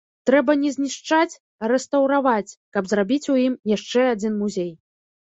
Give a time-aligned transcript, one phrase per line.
[0.27, 4.71] Трэба не знішчаць, а рэстаўраваць, каб зрабіць у ім яшчэ адзін музей.